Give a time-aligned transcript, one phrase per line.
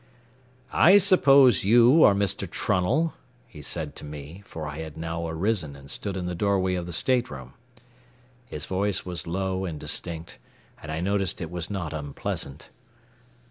[0.73, 2.49] "I suppose you are Mr.
[2.49, 3.13] Trunnell,"
[3.45, 6.87] he said to me, for I had now arisen and stood in the doorway of
[6.87, 7.53] the stateroom.
[8.47, 10.39] His voice was low and distinct,
[10.81, 12.71] and I noticed it was not unpleasant.